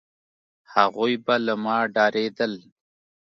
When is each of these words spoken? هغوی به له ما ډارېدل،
هغوی 0.73 1.13
به 1.25 1.35
له 1.45 1.53
ما 1.63 1.77
ډارېدل، 1.93 2.53